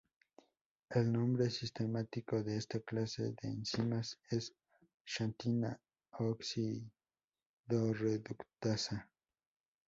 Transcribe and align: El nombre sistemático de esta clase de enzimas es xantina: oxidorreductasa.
El 0.89 1.13
nombre 1.13 1.51
sistemático 1.51 2.41
de 2.41 2.57
esta 2.57 2.79
clase 2.79 3.35
de 3.39 3.49
enzimas 3.49 4.17
es 4.31 4.51
xantina: 5.05 5.79
oxidorreductasa. 6.17 9.07